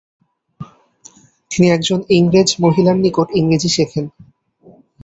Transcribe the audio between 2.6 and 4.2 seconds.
মহিলার নিকট ইংরেজি শেখেন।